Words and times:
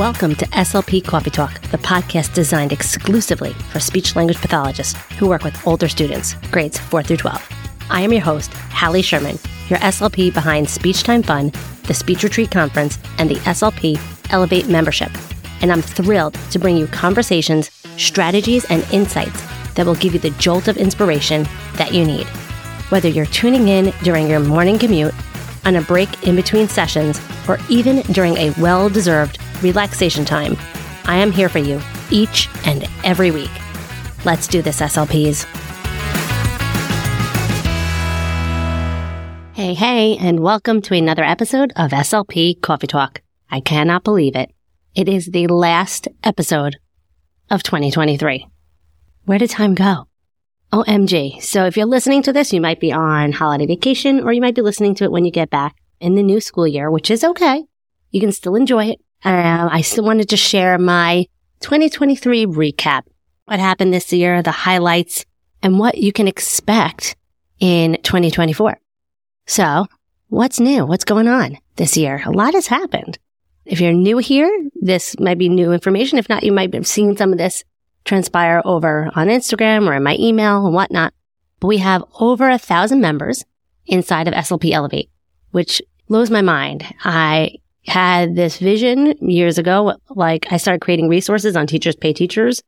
Welcome 0.00 0.34
to 0.36 0.46
SLP 0.46 1.04
Coffee 1.04 1.28
Talk, 1.28 1.60
the 1.72 1.76
podcast 1.76 2.32
designed 2.32 2.72
exclusively 2.72 3.52
for 3.70 3.80
speech 3.80 4.16
language 4.16 4.38
pathologists 4.38 4.98
who 5.18 5.28
work 5.28 5.44
with 5.44 5.66
older 5.66 5.88
students, 5.90 6.36
grades 6.50 6.78
4 6.78 7.02
through 7.02 7.18
12. 7.18 7.48
I 7.90 8.00
am 8.00 8.10
your 8.10 8.22
host, 8.22 8.50
Hallie 8.70 9.02
Sherman, 9.02 9.38
your 9.68 9.78
SLP 9.80 10.32
behind 10.32 10.70
Speech 10.70 11.02
Time 11.02 11.22
Fun, 11.22 11.52
the 11.82 11.92
Speech 11.92 12.22
Retreat 12.22 12.50
Conference, 12.50 12.98
and 13.18 13.28
the 13.28 13.34
SLP 13.40 14.00
Elevate 14.32 14.68
membership. 14.68 15.10
And 15.60 15.70
I'm 15.70 15.82
thrilled 15.82 16.32
to 16.50 16.58
bring 16.58 16.78
you 16.78 16.86
conversations, 16.86 17.70
strategies, 17.98 18.64
and 18.70 18.90
insights 18.94 19.42
that 19.74 19.84
will 19.84 19.96
give 19.96 20.14
you 20.14 20.18
the 20.18 20.30
jolt 20.30 20.66
of 20.66 20.78
inspiration 20.78 21.46
that 21.74 21.92
you 21.92 22.06
need. 22.06 22.26
Whether 22.88 23.10
you're 23.10 23.26
tuning 23.26 23.68
in 23.68 23.92
during 24.02 24.30
your 24.30 24.40
morning 24.40 24.78
commute, 24.78 25.12
on 25.66 25.76
a 25.76 25.82
break 25.82 26.26
in 26.26 26.36
between 26.36 26.68
sessions, 26.68 27.20
or 27.46 27.58
even 27.68 28.00
during 28.14 28.38
a 28.38 28.52
well 28.52 28.88
deserved 28.88 29.38
relaxation 29.62 30.24
time, 30.24 30.56
I 31.04 31.16
am 31.16 31.32
here 31.32 31.48
for 31.48 31.58
you 31.58 31.80
each 32.10 32.48
and 32.64 32.86
every 33.04 33.30
week. 33.30 33.50
Let's 34.24 34.46
do 34.46 34.62
this, 34.62 34.80
SLPs. 34.80 35.46
Hey, 39.54 39.74
hey, 39.74 40.16
and 40.16 40.40
welcome 40.40 40.80
to 40.82 40.94
another 40.94 41.24
episode 41.24 41.72
of 41.76 41.90
SLP 41.90 42.60
Coffee 42.62 42.86
Talk. 42.86 43.20
I 43.50 43.60
cannot 43.60 44.04
believe 44.04 44.36
it. 44.36 44.50
It 44.94 45.08
is 45.08 45.26
the 45.26 45.46
last 45.48 46.08
episode 46.24 46.76
of 47.50 47.62
2023. 47.62 48.46
Where 49.24 49.38
did 49.38 49.50
time 49.50 49.74
go? 49.74 50.06
OMG. 50.72 51.42
So 51.42 51.66
if 51.66 51.76
you're 51.76 51.86
listening 51.86 52.22
to 52.22 52.32
this, 52.32 52.52
you 52.52 52.60
might 52.60 52.80
be 52.80 52.92
on 52.92 53.32
holiday 53.32 53.66
vacation 53.66 54.20
or 54.20 54.32
you 54.32 54.40
might 54.40 54.54
be 54.54 54.62
listening 54.62 54.94
to 54.96 55.04
it 55.04 55.12
when 55.12 55.24
you 55.24 55.30
get 55.30 55.50
back 55.50 55.76
in 56.00 56.14
the 56.14 56.22
new 56.22 56.40
school 56.40 56.66
year, 56.66 56.90
which 56.90 57.10
is 57.10 57.24
okay. 57.24 57.64
You 58.10 58.20
can 58.20 58.32
still 58.32 58.56
enjoy 58.56 58.86
it. 58.86 59.00
Um, 59.24 59.68
I 59.70 59.82
still 59.82 60.04
wanted 60.04 60.28
to 60.30 60.36
share 60.36 60.78
my 60.78 61.26
2023 61.60 62.46
recap. 62.46 63.02
What 63.44 63.60
happened 63.60 63.92
this 63.92 64.12
year, 64.12 64.42
the 64.42 64.50
highlights, 64.50 65.24
and 65.62 65.78
what 65.78 65.98
you 65.98 66.12
can 66.12 66.28
expect 66.28 67.16
in 67.58 67.98
2024. 68.02 68.78
So 69.46 69.86
what's 70.28 70.60
new? 70.60 70.86
What's 70.86 71.04
going 71.04 71.28
on 71.28 71.58
this 71.76 71.96
year? 71.96 72.22
A 72.24 72.30
lot 72.30 72.54
has 72.54 72.68
happened. 72.68 73.18
If 73.66 73.80
you're 73.80 73.92
new 73.92 74.18
here, 74.18 74.50
this 74.80 75.18
might 75.20 75.38
be 75.38 75.48
new 75.48 75.72
information. 75.72 76.18
If 76.18 76.28
not, 76.28 76.44
you 76.44 76.52
might 76.52 76.72
have 76.74 76.86
seen 76.86 77.16
some 77.16 77.32
of 77.32 77.38
this 77.38 77.62
transpire 78.04 78.62
over 78.64 79.10
on 79.14 79.28
Instagram 79.28 79.86
or 79.86 79.94
in 79.94 80.02
my 80.02 80.16
email 80.18 80.64
and 80.64 80.74
whatnot. 80.74 81.12
But 81.60 81.68
we 81.68 81.78
have 81.78 82.04
over 82.18 82.48
a 82.48 82.58
thousand 82.58 83.00
members 83.00 83.44
inside 83.86 84.26
of 84.26 84.34
SLP 84.34 84.72
Elevate, 84.72 85.10
which 85.50 85.82
blows 86.08 86.30
my 86.30 86.40
mind. 86.40 86.84
I 87.04 87.56
had 87.86 88.36
this 88.36 88.58
vision 88.58 89.14
years 89.20 89.58
ago. 89.58 89.94
Like 90.10 90.46
I 90.50 90.56
started 90.56 90.80
creating 90.80 91.08
resources 91.08 91.56
on 91.56 91.66
teachers 91.66 91.96
pay 91.96 92.12
teachers 92.12 92.62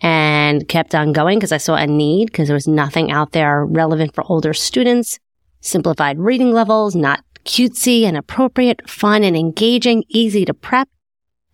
and 0.00 0.68
kept 0.68 0.94
on 0.94 1.12
going 1.12 1.38
because 1.38 1.52
I 1.52 1.56
saw 1.56 1.74
a 1.74 1.86
need 1.86 2.26
because 2.26 2.48
there 2.48 2.54
was 2.54 2.68
nothing 2.68 3.10
out 3.10 3.32
there 3.32 3.64
relevant 3.64 4.14
for 4.14 4.24
older 4.28 4.54
students, 4.54 5.18
simplified 5.60 6.18
reading 6.18 6.52
levels, 6.52 6.94
not 6.94 7.24
cutesy 7.44 8.02
and 8.04 8.16
appropriate, 8.16 8.88
fun 8.88 9.24
and 9.24 9.36
engaging, 9.36 10.04
easy 10.08 10.44
to 10.44 10.54
prep. 10.54 10.88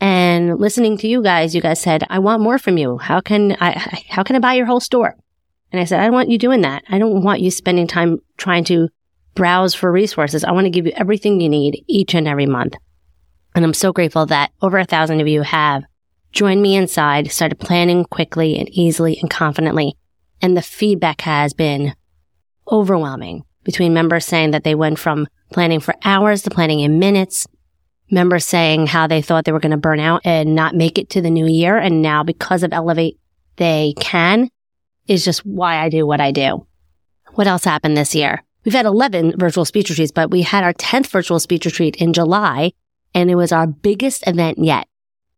And 0.01 0.59
listening 0.59 0.99
to 0.99 1.09
you 1.09 1.23
guys, 1.23 1.55
you 1.55 1.63
guys 1.63 1.81
said, 1.81 2.05
I 2.11 2.19
want 2.19 2.43
more 2.43 2.59
from 2.59 2.77
you. 2.77 2.99
How 2.99 3.21
can 3.21 3.57
I, 3.61 4.03
how 4.09 4.23
can 4.23 4.37
I 4.37 4.41
buy 4.41 4.55
your 4.55 4.67
whole 4.67 4.81
store? 4.81 5.15
And 5.73 5.81
I 5.81 5.85
said, 5.85 6.01
I 6.01 6.05
don't 6.05 6.13
want 6.15 6.29
you 6.29 6.37
doing 6.37 6.61
that. 6.61 6.85
I 6.89 6.99
don't 6.99 7.23
want 7.23 7.41
you 7.41 7.51
spending 7.51 7.87
time 7.87 8.19
trying 8.37 8.65
to 8.65 8.89
browse 9.35 9.75
for 9.75 9.91
resources. 9.91 10.45
I 10.45 10.53
want 10.53 10.67
to 10.67 10.71
give 10.71 10.87
you 10.87 10.93
everything 10.97 11.41
you 11.41 11.49
need 11.49 11.85
each 11.87 12.15
and 12.15 12.29
every 12.29 12.47
month. 12.47 12.75
And 13.55 13.65
I'm 13.65 13.75
so 13.75 13.93
grateful 13.93 14.27
that 14.27 14.51
over 14.61 14.79
a 14.79 14.85
thousand 14.85 15.21
of 15.21 15.29
you 15.29 15.43
have 15.43 15.85
joined 16.33 16.61
me 16.61 16.75
inside, 16.75 17.31
started 17.31 17.61
planning 17.61 18.05
quickly 18.05 18.59
and 18.59 18.69
easily 18.71 19.19
and 19.21 19.31
confidently. 19.31 19.97
And 20.43 20.57
the 20.57 20.63
feedback 20.63 21.21
has 21.23 21.55
been 21.55 21.95
overwhelming 22.71 23.45
between 23.63 23.95
members 23.95 24.27
saying 24.27 24.51
that 24.51 24.65
they 24.65 24.75
went 24.75 24.99
from 24.99 25.29
planning 25.53 25.81
for 25.81 25.95
hours 26.05 26.43
to 26.43 26.51
planning 26.51 26.81
in 26.81 26.99
minutes. 26.99 27.47
Members 28.11 28.45
saying 28.45 28.89
how 28.89 29.07
they 29.07 29.23
thought 29.23 29.45
they 29.45 29.53
were 29.53 29.61
going 29.61 29.71
to 29.71 29.79
burn 29.79 30.01
out 30.01 30.21
and 30.25 30.55
not 30.55 30.75
make 30.75 30.99
it 30.99 31.09
to 31.11 31.23
the 31.23 31.31
new 31.31 31.47
year. 31.47 31.79
And 31.79 32.03
now 32.03 32.23
because 32.23 32.63
of 32.63 32.73
Elevate, 32.73 33.19
they 33.57 33.95
can 33.99 34.51
is 35.07 35.25
just 35.25 35.47
why 35.47 35.77
I 35.77 35.89
do 35.89 36.07
what 36.07 36.21
I 36.21 36.33
do. 36.33 36.67
What 37.33 37.47
else 37.47 37.65
happened 37.65 37.97
this 37.97 38.15
year? 38.15 38.43
We've 38.65 38.75
had 38.75 38.87
11 38.87 39.39
virtual 39.39 39.65
speech 39.65 39.91
retreats, 39.91 40.13
but 40.13 40.31
we 40.31 40.43
had 40.43 40.65
our 40.65 40.73
10th 40.73 41.07
virtual 41.09 41.39
speech 41.39 41.65
retreat 41.67 41.97
in 41.97 42.13
July 42.13 42.73
and 43.15 43.31
it 43.31 43.37
was 43.37 43.53
our 43.53 43.67
biggest 43.67 44.27
event 44.27 44.59
yet. 44.59 44.87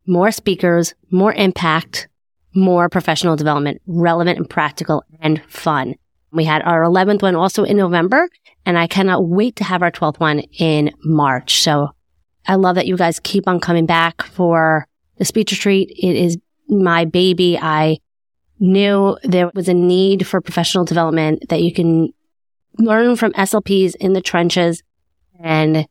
More 0.06 0.30
speakers, 0.30 0.94
more 1.10 1.32
impact, 1.34 2.08
more 2.54 2.88
professional 2.88 3.36
development, 3.36 3.82
relevant 3.86 4.38
and 4.38 4.48
practical 4.48 5.04
and 5.20 5.42
fun. 5.48 5.94
We 6.32 6.44
had 6.44 6.62
our 6.62 6.82
11th 6.82 7.22
one 7.22 7.36
also 7.36 7.64
in 7.64 7.76
November 7.76 8.28
and 8.64 8.78
I 8.78 8.86
cannot 8.86 9.26
wait 9.26 9.56
to 9.56 9.64
have 9.64 9.82
our 9.82 9.90
12th 9.92 10.18
one 10.18 10.40
in 10.58 10.92
March. 11.04 11.60
So 11.60 11.90
I 12.46 12.56
love 12.56 12.76
that 12.76 12.86
you 12.86 12.96
guys 12.96 13.20
keep 13.20 13.46
on 13.46 13.60
coming 13.60 13.86
back 13.86 14.22
for 14.22 14.86
the 15.18 15.24
speech 15.24 15.52
retreat. 15.52 15.90
It 15.90 16.16
is 16.16 16.38
my 16.68 17.04
baby. 17.04 17.58
I 17.58 17.98
knew 18.58 19.18
there 19.22 19.50
was 19.54 19.68
a 19.68 19.74
need 19.74 20.26
for 20.26 20.40
professional 20.40 20.84
development 20.84 21.48
that 21.48 21.62
you 21.62 21.72
can 21.72 22.12
learn 22.78 23.16
from 23.16 23.32
SLPs 23.32 23.94
in 23.96 24.12
the 24.12 24.20
trenches 24.20 24.82
and 25.40 25.86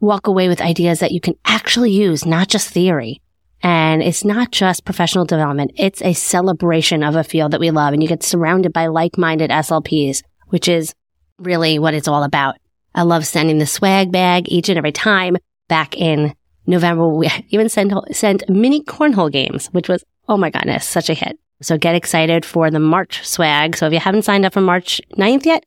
walk 0.00 0.26
away 0.26 0.48
with 0.48 0.60
ideas 0.60 1.00
that 1.00 1.12
you 1.12 1.20
can 1.20 1.34
actually 1.44 1.90
use, 1.90 2.26
not 2.26 2.48
just 2.48 2.68
theory. 2.68 3.20
And 3.62 4.02
it's 4.02 4.24
not 4.24 4.52
just 4.52 4.84
professional 4.84 5.24
development. 5.24 5.72
It's 5.76 6.02
a 6.02 6.12
celebration 6.12 7.02
of 7.02 7.16
a 7.16 7.24
field 7.24 7.52
that 7.52 7.60
we 7.60 7.70
love 7.70 7.92
and 7.92 8.02
you 8.02 8.08
get 8.08 8.22
surrounded 8.22 8.72
by 8.72 8.86
like-minded 8.86 9.50
SLPs, 9.50 10.22
which 10.48 10.68
is 10.68 10.94
really 11.38 11.78
what 11.78 11.94
it's 11.94 12.08
all 12.08 12.22
about. 12.22 12.56
I 12.94 13.02
love 13.02 13.26
sending 13.26 13.58
the 13.58 13.66
swag 13.66 14.12
bag 14.12 14.44
each 14.48 14.68
and 14.68 14.78
every 14.78 14.92
time. 14.92 15.36
Back 15.68 15.96
in 15.96 16.34
November, 16.66 17.08
we 17.08 17.28
even 17.48 17.68
sent, 17.68 17.92
sent 18.14 18.48
mini 18.48 18.82
cornhole 18.84 19.32
games, 19.32 19.66
which 19.68 19.88
was, 19.88 20.04
oh 20.28 20.36
my 20.36 20.50
goodness, 20.50 20.86
such 20.86 21.10
a 21.10 21.14
hit. 21.14 21.38
So 21.62 21.78
get 21.78 21.94
excited 21.94 22.44
for 22.44 22.70
the 22.70 22.78
March 22.78 23.26
swag. 23.26 23.76
So 23.76 23.86
if 23.86 23.92
you 23.92 23.98
haven't 23.98 24.22
signed 24.22 24.44
up 24.44 24.52
for 24.52 24.60
March 24.60 25.00
9th 25.16 25.46
yet, 25.46 25.64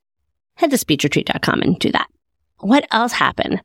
head 0.55 0.69
to 0.69 0.77
speechretreat.com 0.77 1.61
and 1.61 1.79
do 1.79 1.91
that. 1.91 2.07
What 2.59 2.87
else 2.91 3.13
happened? 3.13 3.61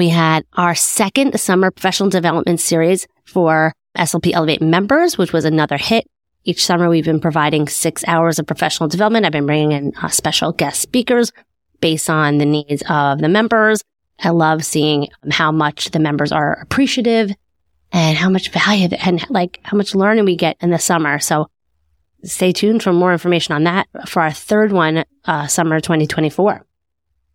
We 0.00 0.08
had 0.08 0.46
our 0.54 0.74
second 0.74 1.38
summer 1.38 1.70
professional 1.70 2.08
development 2.08 2.58
series 2.58 3.06
for 3.26 3.74
SLP 3.98 4.32
Elevate 4.32 4.62
members, 4.62 5.18
which 5.18 5.34
was 5.34 5.44
another 5.44 5.76
hit. 5.76 6.06
Each 6.42 6.64
summer, 6.64 6.88
we've 6.88 7.04
been 7.04 7.20
providing 7.20 7.68
six 7.68 8.02
hours 8.06 8.38
of 8.38 8.46
professional 8.46 8.88
development. 8.88 9.26
I've 9.26 9.32
been 9.32 9.44
bringing 9.44 9.72
in 9.72 9.92
uh, 10.00 10.08
special 10.08 10.52
guest 10.52 10.80
speakers 10.80 11.32
based 11.82 12.08
on 12.08 12.38
the 12.38 12.46
needs 12.46 12.82
of 12.88 13.18
the 13.18 13.28
members. 13.28 13.82
I 14.18 14.30
love 14.30 14.64
seeing 14.64 15.08
how 15.32 15.52
much 15.52 15.90
the 15.90 15.98
members 15.98 16.32
are 16.32 16.54
appreciative 16.62 17.32
and 17.92 18.16
how 18.16 18.30
much 18.30 18.48
value 18.52 18.88
and 19.04 19.22
like 19.28 19.60
how 19.64 19.76
much 19.76 19.94
learning 19.94 20.24
we 20.24 20.34
get 20.34 20.56
in 20.62 20.70
the 20.70 20.78
summer. 20.78 21.18
So 21.18 21.48
stay 22.24 22.52
tuned 22.52 22.82
for 22.82 22.94
more 22.94 23.12
information 23.12 23.52
on 23.52 23.64
that 23.64 23.86
for 24.06 24.22
our 24.22 24.32
third 24.32 24.72
one, 24.72 25.04
uh, 25.26 25.46
summer 25.46 25.78
2024. 25.78 26.64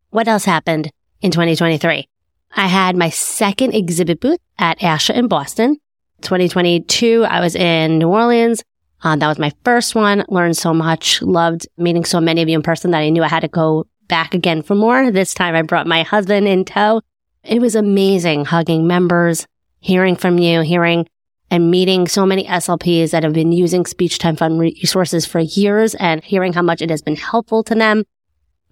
What 0.10 0.28
else 0.28 0.46
happened 0.46 0.90
in 1.22 1.30
2023? 1.30 2.08
I 2.52 2.68
had 2.68 2.96
my 2.96 3.10
second 3.10 3.74
exhibit 3.74 4.20
booth 4.20 4.40
at 4.58 4.80
ASHA 4.80 5.16
in 5.16 5.28
Boston. 5.28 5.78
2022, 6.22 7.26
I 7.28 7.40
was 7.40 7.56
in 7.56 8.00
New 8.00 8.10
Orleans. 8.10 8.64
Uh, 9.04 9.16
that 9.16 9.28
was 9.28 9.38
my 9.38 9.52
first 9.64 9.94
one. 9.94 10.26
Learned 10.30 10.58
so 10.58 10.74
much. 10.74 11.22
Loved 11.22 11.68
meeting 11.78 12.06
so 12.06 12.20
many 12.20 12.42
of 12.42 12.50
you 12.50 12.56
in 12.56 12.64
person 12.64 12.92
that 12.92 13.02
I 13.02 13.10
knew 13.10 13.24
I 13.24 13.28
had 13.28 13.42
to 13.42 13.48
go 13.48 13.86
back 14.08 14.34
again 14.34 14.62
for 14.62 14.76
more. 14.76 15.12
This 15.12 15.34
time 15.34 15.56
I 15.56 15.62
brought 15.62 15.88
my 15.88 16.04
husband 16.04 16.48
in 16.48 16.66
tow. 16.66 17.02
It 17.44 17.62
was 17.62 17.76
amazing 17.76 18.46
hugging 18.46 18.88
members, 18.88 19.46
hearing 19.80 20.16
from 20.16 20.40
you, 20.40 20.62
hearing 20.62 21.08
and 21.52 21.70
meeting 21.70 22.08
so 22.08 22.26
many 22.26 22.46
SLPs 22.46 23.12
that 23.12 23.24
have 23.24 23.34
been 23.34 23.52
using 23.52 23.86
speech 23.86 24.18
time 24.18 24.36
fun 24.36 24.58
resources 24.58 25.26
for 25.26 25.40
years 25.40 25.94
and 25.96 26.24
hearing 26.24 26.54
how 26.54 26.62
much 26.62 26.82
it 26.82 26.90
has 26.90 27.02
been 27.02 27.16
helpful 27.16 27.64
to 27.64 27.76
them. 27.76 28.04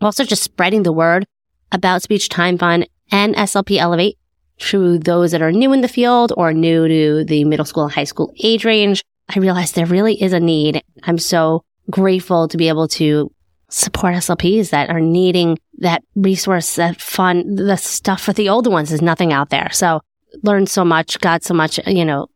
Also 0.02 0.24
just 0.24 0.44
spreading 0.44 0.84
the 0.84 0.92
word 0.92 1.26
about 1.72 2.02
speech 2.02 2.30
time 2.30 2.58
fun 2.58 2.86
and 3.14 3.36
SLP 3.36 3.78
Elevate 3.78 4.18
to 4.58 4.98
those 4.98 5.32
that 5.32 5.42
are 5.42 5.52
new 5.52 5.72
in 5.72 5.82
the 5.82 5.88
field 5.88 6.34
or 6.36 6.52
new 6.52 6.88
to 6.88 7.24
the 7.24 7.46
middle 7.46 7.66
school 7.66 7.84
and 7.84 7.94
high 7.94 8.04
school 8.04 8.34
age 8.44 8.66
range. 8.66 9.04
I 9.30 9.40
realized 9.40 9.76
there 9.76 9.86
really 9.86 10.22
is 10.22 10.34
a 10.34 10.40
need. 10.40 10.84
I'm 11.04 11.20
so 11.20 11.64
grateful 11.90 12.48
to 12.48 12.58
be 12.58 12.68
able 12.68 12.88
to 12.88 13.32
support 13.70 14.16
SLPs 14.16 14.72
that 14.72 14.90
are 14.90 15.00
needing 15.00 15.60
that 15.78 16.04
resource, 16.16 16.76
that 16.76 17.00
fun, 17.00 17.56
the 17.56 17.78
stuff 17.78 18.22
for 18.22 18.34
the 18.34 18.50
older 18.50 18.72
ones. 18.72 18.90
There's 18.90 19.02
nothing 19.02 19.32
out 19.32 19.52
there. 19.52 19.70
So 19.72 20.02
learned 20.42 20.70
so 20.70 20.84
much, 20.84 21.20
got 21.20 21.44
so 21.44 21.54
much, 21.54 21.80
you 21.86 22.06
know, 22.06 22.28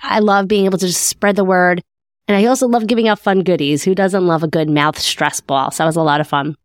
I 0.00 0.20
love 0.20 0.46
being 0.46 0.66
able 0.66 0.78
to 0.78 0.86
just 0.86 1.08
spread 1.08 1.34
the 1.34 1.44
word. 1.44 1.82
And 2.28 2.36
I 2.36 2.46
also 2.46 2.68
love 2.68 2.86
giving 2.86 3.08
out 3.08 3.18
fun 3.18 3.42
goodies. 3.42 3.82
Who 3.82 3.94
doesn't 3.96 4.26
love 4.26 4.44
a 4.44 4.48
good 4.48 4.70
mouth 4.70 4.98
stress 4.98 5.40
ball? 5.40 5.72
So 5.72 5.82
that 5.82 5.88
was 5.88 5.96
a 5.96 6.02
lot 6.02 6.20
of 6.20 6.28
fun. 6.28 6.56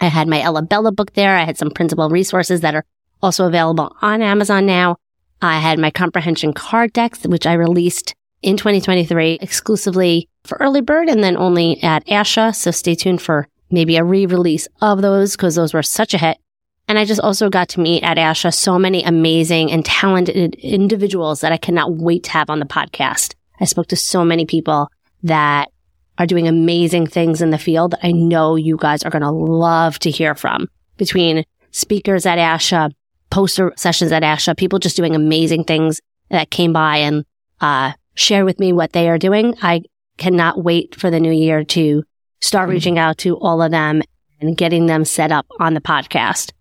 I 0.00 0.06
had 0.06 0.28
my 0.28 0.40
Ella 0.40 0.62
Bella 0.62 0.92
book 0.92 1.14
there. 1.14 1.36
I 1.36 1.44
had 1.44 1.58
some 1.58 1.70
principal 1.70 2.08
resources 2.08 2.60
that 2.60 2.74
are 2.74 2.84
also 3.22 3.46
available 3.46 3.96
on 4.00 4.22
Amazon 4.22 4.66
now. 4.66 4.96
I 5.42 5.60
had 5.60 5.78
my 5.78 5.90
comprehension 5.90 6.52
card 6.52 6.92
decks, 6.92 7.24
which 7.24 7.46
I 7.46 7.54
released 7.54 8.14
in 8.42 8.56
2023 8.56 9.38
exclusively 9.40 10.28
for 10.44 10.58
early 10.60 10.80
bird 10.80 11.08
and 11.08 11.22
then 11.22 11.36
only 11.36 11.82
at 11.82 12.06
ASHA. 12.06 12.54
So 12.54 12.70
stay 12.70 12.94
tuned 12.94 13.22
for 13.22 13.48
maybe 13.70 13.96
a 13.96 14.04
re-release 14.04 14.68
of 14.80 15.02
those 15.02 15.36
because 15.36 15.54
those 15.54 15.74
were 15.74 15.82
such 15.82 16.14
a 16.14 16.18
hit. 16.18 16.38
And 16.86 16.98
I 16.98 17.04
just 17.04 17.20
also 17.20 17.50
got 17.50 17.68
to 17.70 17.80
meet 17.80 18.02
at 18.02 18.16
ASHA 18.16 18.54
so 18.54 18.78
many 18.78 19.02
amazing 19.04 19.70
and 19.70 19.84
talented 19.84 20.54
individuals 20.54 21.42
that 21.42 21.52
I 21.52 21.58
cannot 21.58 21.94
wait 21.94 22.24
to 22.24 22.30
have 22.30 22.48
on 22.48 22.60
the 22.60 22.64
podcast. 22.64 23.34
I 23.60 23.66
spoke 23.66 23.88
to 23.88 23.96
so 23.96 24.24
many 24.24 24.46
people 24.46 24.90
that 25.22 25.70
are 26.18 26.26
doing 26.26 26.48
amazing 26.48 27.06
things 27.06 27.40
in 27.40 27.50
the 27.50 27.58
field 27.58 27.92
that 27.92 28.04
I 28.04 28.12
know 28.12 28.56
you 28.56 28.76
guys 28.76 29.02
are 29.04 29.10
going 29.10 29.22
to 29.22 29.30
love 29.30 29.98
to 30.00 30.10
hear 30.10 30.34
from 30.34 30.68
between 30.96 31.44
speakers 31.70 32.26
at 32.26 32.38
ASHA, 32.38 32.92
poster 33.30 33.72
sessions 33.76 34.12
at 34.12 34.22
ASHA, 34.22 34.56
people 34.56 34.78
just 34.78 34.96
doing 34.96 35.14
amazing 35.14 35.64
things 35.64 36.00
that 36.30 36.50
came 36.50 36.72
by 36.72 36.98
and, 36.98 37.24
uh, 37.60 37.92
share 38.14 38.44
with 38.44 38.58
me 38.58 38.72
what 38.72 38.92
they 38.92 39.08
are 39.08 39.18
doing. 39.18 39.54
I 39.62 39.82
cannot 40.16 40.62
wait 40.62 40.96
for 40.96 41.10
the 41.10 41.20
new 41.20 41.32
year 41.32 41.62
to 41.64 42.02
start 42.40 42.64
mm-hmm. 42.64 42.72
reaching 42.72 42.98
out 42.98 43.18
to 43.18 43.36
all 43.36 43.62
of 43.62 43.70
them 43.70 44.02
and 44.40 44.56
getting 44.56 44.86
them 44.86 45.04
set 45.04 45.30
up 45.32 45.46
on 45.60 45.74
the 45.74 45.80
podcast. 45.80 46.52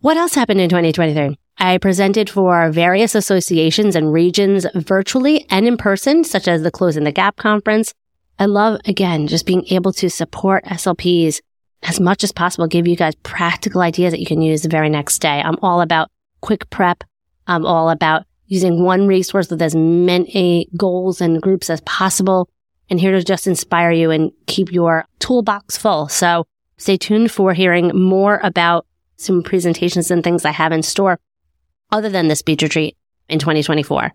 What 0.00 0.16
else 0.16 0.34
happened 0.34 0.60
in 0.60 0.68
2023? 0.70 1.36
I 1.58 1.76
presented 1.76 2.30
for 2.30 2.70
various 2.70 3.14
associations 3.14 3.94
and 3.94 4.12
regions 4.12 4.66
virtually 4.74 5.44
and 5.50 5.66
in 5.66 5.76
person, 5.76 6.24
such 6.24 6.48
as 6.48 6.62
the 6.62 6.70
Closing 6.70 7.04
the 7.04 7.12
Gap 7.12 7.36
conference. 7.36 7.92
I 8.40 8.46
love, 8.46 8.80
again, 8.86 9.26
just 9.26 9.44
being 9.44 9.66
able 9.66 9.92
to 9.92 10.08
support 10.08 10.64
SLPs 10.64 11.42
as 11.82 12.00
much 12.00 12.24
as 12.24 12.32
possible, 12.32 12.66
give 12.66 12.88
you 12.88 12.96
guys 12.96 13.14
practical 13.16 13.82
ideas 13.82 14.12
that 14.12 14.20
you 14.20 14.24
can 14.24 14.40
use 14.40 14.62
the 14.62 14.70
very 14.70 14.88
next 14.88 15.18
day. 15.18 15.42
I'm 15.44 15.58
all 15.60 15.82
about 15.82 16.10
quick 16.40 16.70
prep. 16.70 17.04
I'm 17.46 17.66
all 17.66 17.90
about 17.90 18.24
using 18.46 18.82
one 18.82 19.06
resource 19.06 19.50
with 19.50 19.60
as 19.60 19.74
many 19.74 20.70
goals 20.74 21.20
and 21.20 21.42
groups 21.42 21.68
as 21.68 21.82
possible. 21.82 22.48
And 22.88 22.98
here 22.98 23.12
to 23.12 23.22
just 23.22 23.46
inspire 23.46 23.92
you 23.92 24.10
and 24.10 24.32
keep 24.46 24.72
your 24.72 25.04
toolbox 25.18 25.76
full. 25.76 26.08
So 26.08 26.46
stay 26.78 26.96
tuned 26.96 27.30
for 27.30 27.52
hearing 27.52 27.88
more 27.94 28.40
about 28.42 28.86
some 29.18 29.42
presentations 29.42 30.10
and 30.10 30.24
things 30.24 30.46
I 30.46 30.52
have 30.52 30.72
in 30.72 30.82
store 30.82 31.20
other 31.92 32.08
than 32.08 32.28
the 32.28 32.36
speech 32.36 32.62
retreat 32.62 32.96
in 33.28 33.38
2024. 33.38 34.14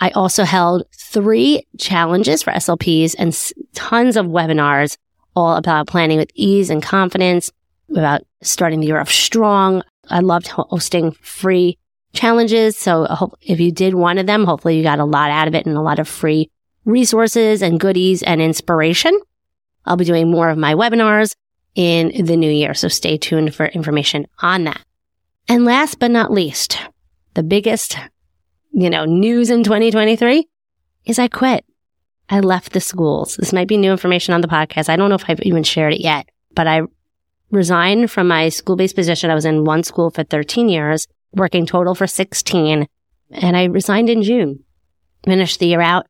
I 0.00 0.10
also 0.10 0.44
held 0.44 0.84
three 0.96 1.66
challenges 1.78 2.42
for 2.42 2.52
SLPs 2.52 3.14
and 3.18 3.36
tons 3.74 4.16
of 4.16 4.26
webinars 4.26 4.96
all 5.36 5.56
about 5.56 5.86
planning 5.86 6.18
with 6.18 6.30
ease 6.34 6.70
and 6.70 6.82
confidence, 6.82 7.52
about 7.94 8.22
starting 8.42 8.80
the 8.80 8.86
year 8.86 8.98
off 8.98 9.10
strong. 9.10 9.82
I 10.08 10.20
loved 10.20 10.48
hosting 10.48 11.12
free 11.12 11.78
challenges. 12.12 12.76
So 12.76 13.04
uh, 13.04 13.28
if 13.42 13.60
you 13.60 13.70
did 13.70 13.94
one 13.94 14.18
of 14.18 14.26
them, 14.26 14.44
hopefully 14.44 14.76
you 14.76 14.82
got 14.82 14.98
a 14.98 15.04
lot 15.04 15.30
out 15.30 15.48
of 15.48 15.54
it 15.54 15.66
and 15.66 15.76
a 15.76 15.82
lot 15.82 15.98
of 15.98 16.08
free 16.08 16.50
resources 16.84 17.62
and 17.62 17.78
goodies 17.78 18.22
and 18.22 18.40
inspiration. 18.40 19.18
I'll 19.84 19.96
be 19.96 20.04
doing 20.04 20.30
more 20.30 20.48
of 20.48 20.58
my 20.58 20.74
webinars 20.74 21.34
in 21.74 22.24
the 22.24 22.36
new 22.36 22.50
year. 22.50 22.74
So 22.74 22.88
stay 22.88 23.16
tuned 23.16 23.54
for 23.54 23.66
information 23.66 24.26
on 24.40 24.64
that. 24.64 24.80
And 25.48 25.64
last 25.64 25.98
but 25.98 26.10
not 26.10 26.32
least, 26.32 26.78
the 27.34 27.42
biggest, 27.42 27.96
you 28.72 28.90
know, 28.90 29.04
news 29.04 29.50
in 29.50 29.62
2023 29.62 30.48
is 31.06 31.18
I 31.18 31.28
quit. 31.28 31.64
I 32.28 32.40
left 32.40 32.72
the 32.72 32.80
schools. 32.80 33.36
This 33.36 33.52
might 33.52 33.68
be 33.68 33.76
new 33.76 33.90
information 33.90 34.34
on 34.34 34.40
the 34.40 34.48
podcast. 34.48 34.88
I 34.88 34.96
don't 34.96 35.08
know 35.08 35.16
if 35.16 35.24
I've 35.28 35.40
even 35.40 35.64
shared 35.64 35.94
it 35.94 36.00
yet, 36.00 36.28
but 36.54 36.66
I 36.66 36.82
resigned 37.50 38.10
from 38.10 38.28
my 38.28 38.48
school 38.48 38.76
based 38.76 38.94
position. 38.94 39.30
I 39.30 39.34
was 39.34 39.44
in 39.44 39.64
one 39.64 39.82
school 39.82 40.10
for 40.10 40.22
13 40.22 40.68
years, 40.68 41.08
working 41.32 41.66
total 41.66 41.94
for 41.94 42.06
16, 42.06 42.86
and 43.32 43.56
I 43.56 43.64
resigned 43.64 44.10
in 44.10 44.22
June, 44.22 44.62
finished 45.24 45.58
the 45.58 45.66
year 45.66 45.80
out, 45.80 46.06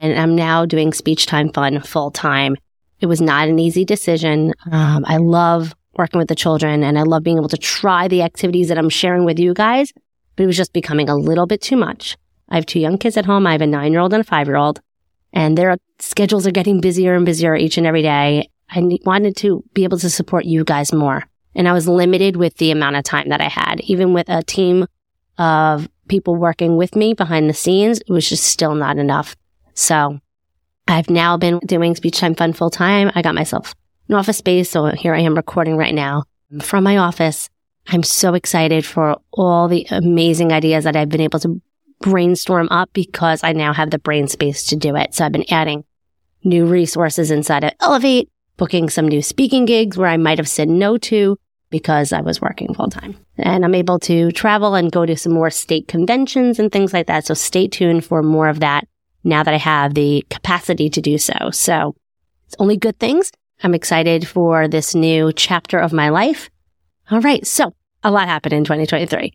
and 0.00 0.16
I'm 0.16 0.36
now 0.36 0.66
doing 0.66 0.92
speech 0.92 1.26
time 1.26 1.52
fun 1.52 1.80
full 1.80 2.10
time 2.12 2.56
it 3.00 3.06
was 3.06 3.20
not 3.20 3.48
an 3.48 3.58
easy 3.58 3.84
decision. 3.84 4.54
Um, 4.70 5.04
I 5.06 5.18
love 5.18 5.74
working 5.96 6.18
with 6.18 6.28
the 6.28 6.34
children 6.34 6.82
and 6.82 6.98
I 6.98 7.02
love 7.02 7.22
being 7.22 7.38
able 7.38 7.48
to 7.48 7.56
try 7.56 8.08
the 8.08 8.22
activities 8.22 8.68
that 8.68 8.78
I'm 8.78 8.88
sharing 8.88 9.24
with 9.24 9.38
you 9.38 9.54
guys, 9.54 9.92
but 10.36 10.44
it 10.44 10.46
was 10.46 10.56
just 10.56 10.72
becoming 10.72 11.08
a 11.08 11.16
little 11.16 11.46
bit 11.46 11.60
too 11.60 11.76
much. 11.76 12.16
I 12.48 12.54
have 12.54 12.66
two 12.66 12.78
young 12.78 12.98
kids 12.98 13.16
at 13.16 13.26
home. 13.26 13.46
I 13.46 13.52
have 13.52 13.62
a 13.62 13.66
nine 13.66 13.92
year 13.92 14.00
old 14.00 14.12
and 14.12 14.20
a 14.20 14.24
five 14.24 14.46
year 14.46 14.56
old 14.56 14.80
and 15.36 15.56
their 15.56 15.76
schedules 15.98 16.46
are 16.46 16.50
getting 16.50 16.80
busier 16.80 17.14
and 17.14 17.26
busier 17.26 17.54
each 17.54 17.76
and 17.76 17.86
every 17.86 18.00
day. 18.00 18.48
I 18.70 18.98
wanted 19.04 19.36
to 19.38 19.62
be 19.74 19.84
able 19.84 19.98
to 19.98 20.08
support 20.08 20.46
you 20.46 20.64
guys 20.64 20.94
more. 20.94 21.24
And 21.54 21.68
I 21.68 21.74
was 21.74 21.86
limited 21.86 22.36
with 22.36 22.56
the 22.56 22.70
amount 22.70 22.96
of 22.96 23.04
time 23.04 23.28
that 23.28 23.42
I 23.42 23.48
had, 23.48 23.80
even 23.82 24.14
with 24.14 24.30
a 24.30 24.42
team 24.42 24.86
of 25.36 25.90
people 26.08 26.36
working 26.36 26.78
with 26.78 26.96
me 26.96 27.12
behind 27.12 27.50
the 27.50 27.54
scenes. 27.54 28.00
It 28.00 28.10
was 28.10 28.26
just 28.26 28.44
still 28.44 28.74
not 28.74 28.96
enough. 28.96 29.36
So 29.74 30.20
I've 30.88 31.10
now 31.10 31.36
been 31.36 31.58
doing 31.60 31.94
speech 31.94 32.18
time 32.18 32.34
fun 32.34 32.54
full 32.54 32.70
time. 32.70 33.12
I 33.14 33.20
got 33.20 33.34
myself 33.34 33.74
an 34.08 34.14
office 34.14 34.38
space. 34.38 34.70
So 34.70 34.86
here 34.86 35.14
I 35.14 35.20
am 35.20 35.34
recording 35.34 35.76
right 35.76 35.94
now 35.94 36.24
from 36.62 36.82
my 36.82 36.96
office. 36.96 37.50
I'm 37.88 38.02
so 38.02 38.34
excited 38.34 38.84
for 38.84 39.16
all 39.32 39.68
the 39.68 39.86
amazing 39.90 40.52
ideas 40.52 40.84
that 40.84 40.96
I've 40.96 41.08
been 41.08 41.20
able 41.20 41.40
to 41.40 41.60
brainstorm 42.00 42.68
up 42.70 42.90
because 42.92 43.42
I 43.42 43.52
now 43.52 43.72
have 43.72 43.90
the 43.90 43.98
brain 43.98 44.28
space 44.28 44.66
to 44.66 44.76
do 44.76 44.96
it. 44.96 45.14
So 45.14 45.24
I've 45.24 45.32
been 45.32 45.50
adding 45.50 45.84
new 46.44 46.66
resources 46.66 47.30
inside 47.30 47.64
of 47.64 47.72
Elevate, 47.80 48.28
booking 48.56 48.90
some 48.90 49.08
new 49.08 49.22
speaking 49.22 49.64
gigs 49.64 49.96
where 49.96 50.08
I 50.08 50.16
might 50.16 50.38
have 50.38 50.48
said 50.48 50.68
no 50.68 50.98
to 50.98 51.38
because 51.70 52.12
I 52.12 52.20
was 52.20 52.40
working 52.40 52.74
full 52.74 52.88
time. 52.88 53.16
And 53.38 53.64
I'm 53.64 53.74
able 53.74 53.98
to 54.00 54.30
travel 54.32 54.74
and 54.74 54.92
go 54.92 55.04
to 55.04 55.16
some 55.16 55.32
more 55.32 55.50
state 55.50 55.88
conventions 55.88 56.58
and 56.58 56.70
things 56.70 56.92
like 56.92 57.06
that. 57.06 57.26
So 57.26 57.34
stay 57.34 57.68
tuned 57.68 58.04
for 58.04 58.22
more 58.22 58.48
of 58.48 58.60
that 58.60 58.86
now 59.24 59.42
that 59.42 59.54
I 59.54 59.58
have 59.58 59.94
the 59.94 60.24
capacity 60.30 60.88
to 60.90 61.00
do 61.00 61.18
so. 61.18 61.50
So 61.52 61.96
it's 62.46 62.56
only 62.58 62.76
good 62.76 62.98
things. 62.98 63.32
I'm 63.62 63.74
excited 63.74 64.28
for 64.28 64.68
this 64.68 64.94
new 64.94 65.32
chapter 65.32 65.78
of 65.78 65.92
my 65.92 66.10
life. 66.10 66.50
All 67.10 67.20
right. 67.20 67.46
So 67.46 67.74
a 68.02 68.10
lot 68.10 68.28
happened 68.28 68.52
in 68.52 68.64
2023. 68.64 69.32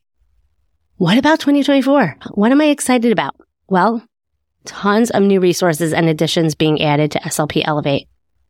What 0.98 1.18
about 1.18 1.40
2024? 1.40 2.18
What 2.32 2.51
am 2.51 2.62
I 2.62 2.66
excited 2.66 3.12
about? 3.12 3.36
Well, 3.68 4.04
tons 4.66 5.10
of 5.10 5.24
new 5.24 5.40
resources 5.40 5.94
and 5.94 6.08
additions 6.08 6.54
being 6.54 6.82
added 6.82 7.12
to 7.12 7.20
SLP 7.20 7.63
Elevate. 7.66 8.08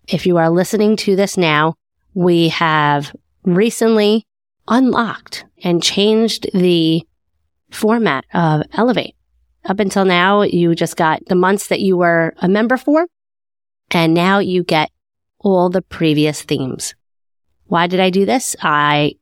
If 0.08 0.26
you 0.26 0.38
are 0.38 0.50
listening 0.50 0.96
to 0.98 1.16
this 1.16 1.38
now, 1.38 1.76
we 2.14 2.50
have 2.50 3.16
recently 3.44 4.26
unlocked 4.68 5.46
and 5.64 5.82
changed 5.82 6.50
the 6.54 7.04
format 7.72 8.26
of 8.34 8.64
Elevate. 8.74 9.16
up 9.66 9.80
until 9.80 10.06
now, 10.06 10.42
you 10.42 10.74
just 10.74 10.98
got 10.98 11.24
the 11.28 11.36
months 11.36 11.68
that 11.68 11.80
you 11.80 11.96
were 11.96 12.34
a 12.38 12.48
member 12.48 12.78
for, 12.78 13.06
and 13.92 14.14
now 14.14 14.40
you 14.40 14.64
get 14.64 14.90
all 15.40 15.70
the 15.70 15.82
previous 15.84 16.42
themes. 16.42 16.96
Why 17.72 17.88
did 17.88 18.02
I 18.02 18.10
do 18.10 18.26
this? 18.26 18.54
I 18.62 19.14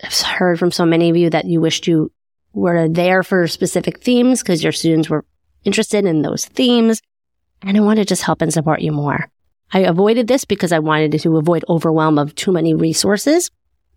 have 0.00 0.12
heard 0.20 0.58
from 0.58 0.70
so 0.70 0.84
many 0.84 1.08
of 1.08 1.16
you 1.16 1.30
that 1.30 1.46
you 1.46 1.62
wished 1.62 1.86
you 1.86 2.12
were 2.52 2.86
there 2.86 3.22
for 3.22 3.48
specific 3.48 4.02
themes 4.02 4.42
because 4.42 4.62
your 4.62 4.72
students 4.72 5.08
were 5.08 5.24
interested 5.64 6.04
in 6.04 6.20
those 6.20 6.44
themes. 6.44 7.00
And 7.62 7.78
I 7.78 7.80
want 7.80 8.00
to 8.00 8.04
just 8.04 8.20
help 8.20 8.42
and 8.42 8.52
support 8.52 8.82
you 8.82 8.92
more. 8.92 9.30
I 9.72 9.78
avoided 9.78 10.26
this 10.26 10.44
because 10.44 10.70
I 10.70 10.80
wanted 10.80 11.18
to 11.18 11.36
avoid 11.38 11.64
overwhelm 11.66 12.18
of 12.18 12.34
too 12.34 12.52
many 12.52 12.74
resources, 12.74 13.50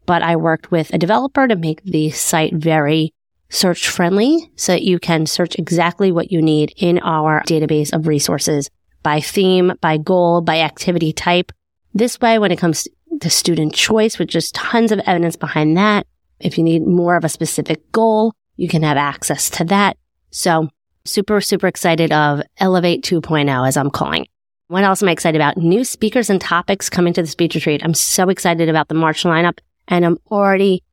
but 0.05 0.23
I 0.23 0.37
worked 0.37 0.71
with 0.71 0.93
a 0.93 0.97
developer 0.97 1.45
to 1.45 1.57
make 1.57 1.83
the 1.83 2.09
site 2.11 2.53
very 2.53 3.13
search 3.49 3.89
friendly 3.89 4.49
so 4.55 4.71
that 4.71 4.83
you 4.83 4.99
can 4.99 5.25
search 5.25 5.59
exactly 5.59 6.13
what 6.13 6.31
you 6.31 6.41
need 6.41 6.73
in 6.77 6.99
our 6.99 7.43
database 7.43 7.91
of 7.91 8.07
resources 8.07 8.69
by 9.03 9.19
theme, 9.19 9.73
by 9.81 9.97
goal, 9.97 10.39
by 10.39 10.61
activity 10.61 11.11
type. 11.11 11.51
This 11.93 12.21
way, 12.21 12.39
when 12.39 12.53
it 12.53 12.57
comes 12.57 12.87
to 13.21 13.29
student 13.29 13.73
choice, 13.73 14.19
with 14.19 14.29
just 14.29 14.55
tons 14.55 14.91
of 14.91 14.99
evidence 15.05 15.35
behind 15.35 15.77
that, 15.77 16.07
if 16.39 16.57
you 16.57 16.63
need 16.63 16.85
more 16.85 17.15
of 17.15 17.23
a 17.23 17.29
specific 17.29 17.91
goal, 17.91 18.33
you 18.55 18.67
can 18.67 18.83
have 18.83 18.97
access 18.97 19.49
to 19.51 19.63
that. 19.65 19.97
So 20.31 20.69
super, 21.05 21.41
super 21.41 21.67
excited 21.67 22.11
of 22.11 22.41
Elevate 22.57 23.03
2.0 23.03 23.67
as 23.67 23.77
I'm 23.77 23.89
calling 23.89 24.23
it. 24.23 24.29
What 24.67 24.83
else 24.83 25.01
am 25.01 25.09
I 25.09 25.13
excited 25.13 25.37
about? 25.37 25.57
New 25.57 25.85
speakers 25.85 26.29
and 26.29 26.41
topics 26.41 26.89
coming 26.89 27.13
to 27.13 27.21
the 27.21 27.27
speech 27.27 27.55
retreat. 27.55 27.81
I'm 27.83 27.93
so 27.93 28.29
excited 28.29 28.67
about 28.67 28.89
the 28.89 28.95
March 28.95 29.23
lineup 29.23 29.59
and 29.87 30.05
I'm 30.05 30.17
already 30.29 30.83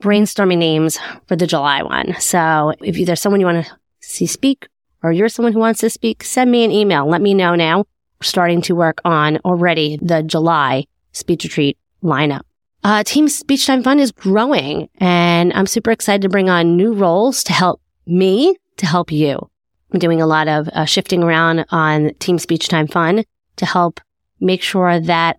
brainstorming 0.00 0.58
names 0.58 0.98
for 1.26 1.34
the 1.34 1.46
July 1.46 1.82
one. 1.82 2.14
So 2.20 2.72
if 2.80 3.04
there's 3.04 3.20
someone 3.20 3.40
you 3.40 3.46
want 3.46 3.66
to 3.66 3.72
see 4.00 4.26
speak 4.26 4.68
or 5.02 5.10
you're 5.10 5.28
someone 5.28 5.52
who 5.52 5.58
wants 5.58 5.80
to 5.80 5.90
speak, 5.90 6.22
send 6.22 6.50
me 6.50 6.64
an 6.64 6.70
email. 6.70 7.08
Let 7.08 7.20
me 7.20 7.34
know 7.34 7.56
now. 7.56 7.78
We're 7.78 8.22
starting 8.22 8.62
to 8.62 8.76
work 8.76 9.00
on 9.04 9.38
already 9.38 9.98
the 10.00 10.22
July 10.22 10.84
speech 11.16 11.44
retreat 11.44 11.78
lineup. 12.02 12.42
Uh, 12.84 13.02
Team 13.02 13.28
Speech 13.28 13.66
Time 13.66 13.82
Fun 13.82 13.98
is 13.98 14.12
growing 14.12 14.88
and 14.98 15.52
I'm 15.54 15.66
super 15.66 15.90
excited 15.90 16.22
to 16.22 16.28
bring 16.28 16.48
on 16.48 16.76
new 16.76 16.92
roles 16.92 17.42
to 17.44 17.52
help 17.52 17.80
me 18.06 18.56
to 18.76 18.86
help 18.86 19.10
you. 19.10 19.50
I'm 19.92 19.98
doing 19.98 20.20
a 20.20 20.26
lot 20.26 20.46
of 20.46 20.68
uh, 20.68 20.84
shifting 20.84 21.22
around 21.22 21.64
on 21.70 22.14
Team 22.20 22.38
Speech 22.38 22.68
Time 22.68 22.86
Fun 22.86 23.24
to 23.56 23.66
help 23.66 24.00
make 24.40 24.62
sure 24.62 25.00
that 25.00 25.38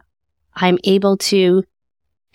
I'm 0.55 0.79
able 0.83 1.17
to 1.17 1.63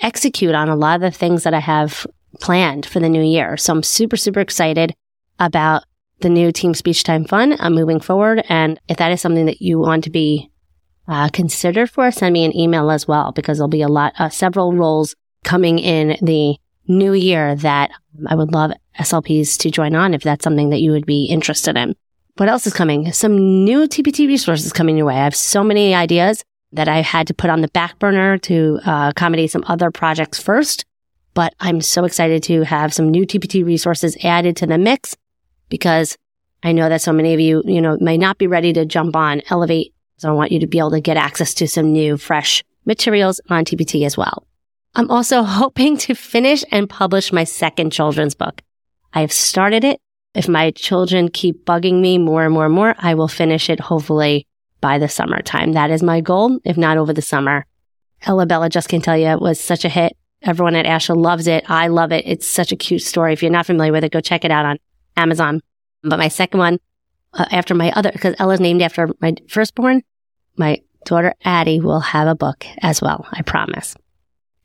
execute 0.01 0.55
on 0.55 0.69
a 0.69 0.77
lot 0.77 0.97
of 0.97 1.01
the 1.01 1.11
things 1.11 1.43
that 1.43 1.55
I 1.55 1.61
have 1.61 2.07
planned 2.41 2.87
for 2.87 3.01
the 3.01 3.09
new 3.09 3.23
year. 3.23 3.57
So 3.57 3.73
I'm 3.73 3.83
super, 3.83 4.17
super 4.17 4.41
excited 4.41 4.95
about 5.39 5.85
the 6.21 6.31
new 6.31 6.53
Team 6.53 6.73
Speech 6.73 7.03
Time 7.03 7.25
Fun. 7.25 7.57
I'm 7.59 7.75
moving 7.75 8.01
forward. 8.01 8.45
And 8.49 8.81
if 8.89 8.97
that 8.99 9.13
is 9.13 9.21
something 9.21 9.47
that 9.47 9.61
you 9.61 9.79
want 9.81 10.05
to 10.05 10.11
be 10.11 10.51
uh, 11.13 11.29
considered 11.29 11.91
for, 11.91 12.11
send 12.11 12.33
me 12.33 12.43
an 12.43 12.57
email 12.57 12.91
as 12.91 13.07
well, 13.07 13.33
because 13.33 13.59
there'll 13.59 13.69
be 13.69 13.83
a 13.83 13.89
lot, 13.89 14.15
uh, 14.19 14.31
several 14.31 14.73
roles 14.73 15.15
coming 15.45 15.79
in 15.79 16.17
the 16.23 16.57
new 16.89 17.13
year 17.13 17.55
that 17.57 17.91
I 18.27 18.35
would 18.35 18.53
love 18.53 18.73
SLPs 18.99 19.59
to 19.59 19.71
join 19.71 19.95
on 19.95 20.15
if 20.15 20.23
that's 20.23 20.43
something 20.43 20.71
that 20.71 20.81
you 20.81 20.91
would 20.93 21.05
be 21.05 21.27
interested 21.27 21.77
in. 21.77 21.95
What 22.39 22.49
else 22.49 22.67
is 22.67 22.73
coming? 22.73 23.13
Some 23.13 23.65
new 23.65 23.87
TPT 23.87 24.27
resources 24.27 24.73
coming 24.73 24.97
your 24.97 25.05
way. 25.05 25.17
I 25.17 25.25
have 25.25 25.37
so 25.37 25.63
many 25.63 25.95
ideas 25.95 26.43
that 26.73 26.89
I 26.89 27.03
had 27.03 27.27
to 27.27 27.35
put 27.35 27.51
on 27.51 27.61
the 27.61 27.69
back 27.69 27.99
burner 27.99 28.39
to 28.39 28.81
uh, 28.87 29.13
accommodate 29.15 29.51
some 29.51 29.65
other 29.67 29.91
projects 29.91 30.41
first. 30.41 30.87
But 31.35 31.55
I'm 31.61 31.83
so 31.83 32.05
excited 32.05 32.43
to 32.45 32.63
have 32.63 32.95
some 32.95 33.11
new 33.11 33.27
TPT 33.27 33.65
resources 33.65 34.17
added 34.25 34.57
to 34.57 34.67
the 34.67 34.79
mix 34.79 35.15
because 35.69 36.17
I 36.63 36.73
know 36.73 36.89
that 36.89 37.03
so 37.03 37.13
many 37.13 37.35
of 37.35 37.41
you, 37.41 37.63
you 37.67 37.83
know, 37.83 37.99
may 38.01 38.17
not 38.17 38.39
be 38.39 38.47
ready 38.47 38.73
to 38.73 38.87
jump 38.87 39.15
on 39.15 39.43
Elevate. 39.51 39.92
So 40.23 40.29
I 40.29 40.33
want 40.35 40.53
you 40.53 40.61
to 40.61 40.69
be 40.69 40.79
able 40.79 40.93
to 40.93 41.01
get 41.01 41.17
access 41.17 41.53
to 41.55 41.67
some 41.67 41.91
new 41.91 42.17
fresh 42.17 42.63
materials 42.85 43.41
on 43.51 43.65
TPT 43.65 44.07
as 44.07 44.17
well. 44.17 44.47
I'm 44.95 45.11
also 45.11 45.43
hoping 45.61 45.97
to 45.97 46.15
finish 46.15 46.63
and 46.71 46.89
publish 46.89 47.33
my 47.33 47.43
second 47.43 47.91
children's 47.91 48.37
book. 48.37 48.63
I 49.13 49.23
have 49.23 49.33
started 49.33 49.83
it. 49.83 50.01
If 50.33 50.49
my 50.49 50.71
children 50.71 51.29
keep 51.29 51.65
bugging 51.65 52.01
me 52.01 52.19
more 52.19 52.45
and 52.45 52.55
more 52.55 52.67
and 52.67 52.75
more, 52.75 52.95
I 52.99 53.15
will 53.15 53.27
finish 53.27 53.69
it 53.69 53.81
hopefully 53.81 54.47
by 54.81 55.01
the 55.01 55.09
summertime. 55.09 55.73
That 55.73 55.91
is 55.91 56.05
my 56.05 56.21
goal, 56.21 56.61
if 56.65 56.77
not 56.77 56.99
over 56.99 57.13
the 57.13 57.21
summer. 57.21 57.67
Ella 58.23 58.47
Bella 58.47 58.69
just 58.69 58.89
can 58.89 59.01
tell 59.01 59.19
you 59.19 59.27
it 59.27 59.41
was 59.41 59.59
such 59.59 59.85
a 59.85 59.89
hit. 59.89 60.17
Everyone 60.41 60.77
at 60.77 60.87
ASHA 60.87 61.17
loves 61.17 61.49
it. 61.49 61.69
I 61.69 61.89
love 61.89 62.13
it. 62.13 62.25
It's 62.29 62.49
such 62.49 62.71
a 62.71 62.77
cute 62.77 63.03
story. 63.03 63.33
If 63.33 63.43
you're 63.43 63.51
not 63.51 63.67
familiar 63.67 63.91
with 63.91 64.05
it, 64.05 64.13
go 64.13 64.21
check 64.21 64.45
it 64.45 64.53
out 64.53 64.67
on 64.67 64.79
Amazon. 65.17 65.63
But 66.05 66.21
my 66.21 66.29
second 66.29 66.61
one, 66.61 66.79
uh, 67.35 67.47
after 67.51 67.75
my 67.75 67.91
other, 67.97 68.13
because 68.13 68.37
Ella's 68.39 68.61
named 68.61 68.83
after 68.83 69.09
my 69.21 69.35
firstborn, 69.49 70.03
my 70.57 70.81
daughter 71.05 71.35
Addie 71.45 71.81
will 71.81 72.01
have 72.01 72.29
a 72.29 72.35
book 72.35 72.65
as 72.81 73.03
well. 73.03 73.27
I 73.33 73.43
promise. 73.43 73.95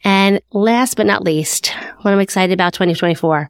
And 0.03 0.41
last 0.51 0.95
but 0.95 1.05
not 1.05 1.23
least, 1.23 1.69
what 2.01 2.13
I'm 2.13 2.19
excited 2.19 2.53
about 2.53 2.73
2024 2.73 3.49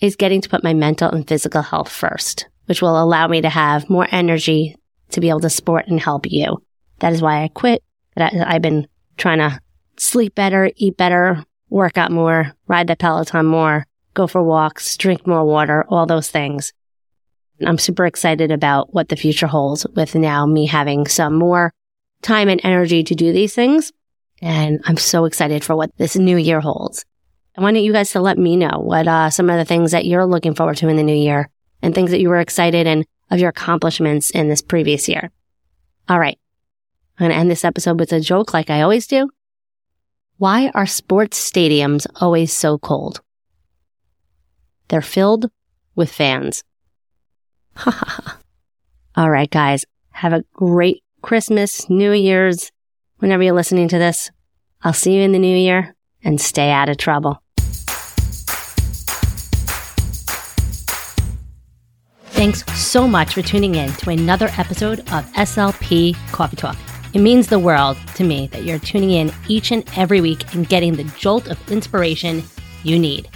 is 0.00 0.16
getting 0.16 0.40
to 0.40 0.48
put 0.48 0.62
my 0.62 0.74
mental 0.74 1.10
and 1.10 1.26
physical 1.26 1.62
health 1.62 1.90
first, 1.90 2.46
which 2.66 2.80
will 2.80 3.02
allow 3.02 3.26
me 3.26 3.40
to 3.40 3.48
have 3.48 3.90
more 3.90 4.06
energy 4.10 4.76
to 5.10 5.20
be 5.20 5.28
able 5.28 5.40
to 5.40 5.50
support 5.50 5.88
and 5.88 6.00
help 6.00 6.30
you. 6.30 6.62
That 7.00 7.12
is 7.12 7.22
why 7.22 7.42
I 7.42 7.48
quit. 7.48 7.82
I've 8.16 8.62
been 8.62 8.86
trying 9.16 9.38
to 9.38 9.60
sleep 9.96 10.34
better, 10.34 10.70
eat 10.76 10.96
better, 10.96 11.44
work 11.68 11.98
out 11.98 12.12
more, 12.12 12.52
ride 12.66 12.86
the 12.86 12.96
Peloton 12.96 13.46
more, 13.46 13.86
go 14.14 14.26
for 14.26 14.42
walks, 14.42 14.96
drink 14.96 15.26
more 15.26 15.44
water, 15.44 15.84
all 15.88 16.06
those 16.06 16.30
things. 16.30 16.72
I'm 17.64 17.78
super 17.78 18.06
excited 18.06 18.50
about 18.50 18.92
what 18.94 19.08
the 19.08 19.16
future 19.16 19.46
holds 19.46 19.86
with 19.94 20.14
now 20.14 20.46
me 20.46 20.66
having 20.66 21.06
some 21.06 21.34
more 21.34 21.72
time 22.22 22.48
and 22.48 22.60
energy 22.64 23.02
to 23.04 23.14
do 23.14 23.32
these 23.32 23.54
things. 23.54 23.92
And 24.40 24.80
I'm 24.84 24.96
so 24.96 25.24
excited 25.24 25.64
for 25.64 25.74
what 25.74 25.90
this 25.96 26.16
new 26.16 26.36
year 26.36 26.60
holds. 26.60 27.04
I 27.56 27.60
wanted 27.60 27.80
you 27.80 27.92
guys 27.92 28.12
to 28.12 28.20
let 28.20 28.38
me 28.38 28.56
know 28.56 28.78
what 28.78 29.08
uh, 29.08 29.30
some 29.30 29.50
of 29.50 29.56
the 29.56 29.64
things 29.64 29.90
that 29.90 30.06
you're 30.06 30.26
looking 30.26 30.54
forward 30.54 30.76
to 30.76 30.88
in 30.88 30.96
the 30.96 31.02
new 31.02 31.16
year 31.16 31.50
and 31.82 31.94
things 31.94 32.12
that 32.12 32.20
you 32.20 32.28
were 32.28 32.38
excited 32.38 32.86
and 32.86 33.04
of 33.30 33.40
your 33.40 33.50
accomplishments 33.50 34.30
in 34.30 34.48
this 34.48 34.62
previous 34.62 35.08
year. 35.08 35.30
All 36.08 36.20
right. 36.20 36.38
I'm 37.18 37.24
going 37.24 37.32
to 37.32 37.40
end 37.40 37.50
this 37.50 37.64
episode 37.64 37.98
with 37.98 38.12
a 38.12 38.20
joke 38.20 38.54
like 38.54 38.70
I 38.70 38.82
always 38.82 39.06
do. 39.08 39.28
Why 40.36 40.70
are 40.72 40.86
sports 40.86 41.50
stadiums 41.50 42.06
always 42.20 42.52
so 42.52 42.78
cold? 42.78 43.20
They're 44.86 45.02
filled 45.02 45.50
with 45.96 46.12
fans. 46.12 46.62
All 49.16 49.30
right, 49.30 49.50
guys. 49.50 49.84
Have 50.12 50.32
a 50.32 50.44
great 50.52 51.02
Christmas, 51.22 51.88
New 51.88 52.12
Year's, 52.12 52.72
whenever 53.18 53.42
you're 53.42 53.54
listening 53.54 53.88
to 53.88 53.98
this. 53.98 54.30
I'll 54.82 54.92
see 54.92 55.14
you 55.14 55.22
in 55.22 55.32
the 55.32 55.38
new 55.38 55.56
year 55.56 55.94
and 56.24 56.40
stay 56.40 56.70
out 56.70 56.88
of 56.88 56.96
trouble. 56.96 57.42
Thanks 62.30 62.64
so 62.80 63.08
much 63.08 63.34
for 63.34 63.42
tuning 63.42 63.74
in 63.74 63.90
to 63.94 64.10
another 64.10 64.48
episode 64.56 65.00
of 65.00 65.26
SLP 65.32 66.16
Coffee 66.30 66.56
Talk. 66.56 66.76
It 67.12 67.20
means 67.20 67.48
the 67.48 67.58
world 67.58 67.96
to 68.14 68.22
me 68.22 68.46
that 68.48 68.62
you're 68.64 68.78
tuning 68.78 69.10
in 69.10 69.32
each 69.48 69.72
and 69.72 69.82
every 69.96 70.20
week 70.20 70.54
and 70.54 70.68
getting 70.68 70.94
the 70.94 71.04
jolt 71.18 71.48
of 71.48 71.72
inspiration 71.72 72.44
you 72.84 72.98
need. 72.98 73.28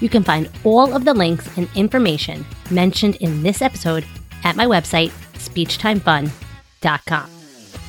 You 0.00 0.08
can 0.08 0.22
find 0.22 0.50
all 0.64 0.94
of 0.94 1.04
the 1.04 1.14
links 1.14 1.48
and 1.56 1.68
information 1.74 2.44
mentioned 2.70 3.16
in 3.16 3.42
this 3.42 3.62
episode 3.62 4.04
at 4.44 4.56
my 4.56 4.66
website, 4.66 5.10
speechtimefun.com. 5.34 7.30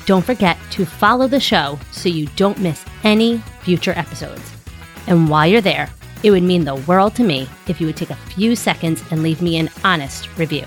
Don't 0.06 0.26
forget 0.26 0.58
to 0.72 0.86
follow 0.86 1.28
the 1.28 1.40
show 1.40 1.78
so 1.92 2.08
you 2.08 2.28
don't 2.38 2.60
miss 2.60 2.86
any 3.04 3.40
future 3.62 3.92
episodes. 3.96 4.54
And 5.06 5.30
while 5.30 5.48
you're 5.48 5.62
there, 5.62 5.90
it 6.24 6.32
would 6.32 6.44
mean 6.44 6.64
the 6.64 6.76
world 6.76 7.16
to 7.16 7.24
me 7.24 7.48
if 7.68 7.80
you 7.80 7.88
would 7.88 7.98
take 7.98 8.10
a 8.10 8.16
few 8.16 8.56
seconds 8.56 9.04
and 9.12 9.22
leave 9.22 9.42
me 9.42 9.58
an 9.58 9.70
honest 9.84 10.36
review. 10.38 10.64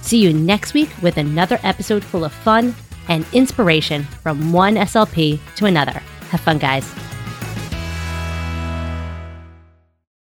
See 0.00 0.18
you 0.18 0.32
next 0.32 0.74
week 0.74 0.90
with 1.02 1.18
another 1.18 1.60
episode 1.62 2.02
full 2.02 2.24
of 2.24 2.32
fun 2.32 2.74
and 3.08 3.26
inspiration 3.32 4.04
from 4.04 4.52
one 4.52 4.76
SLP 4.76 5.38
to 5.56 5.66
another. 5.66 6.02
Have 6.30 6.40
fun, 6.40 6.58
guys. 6.58 7.11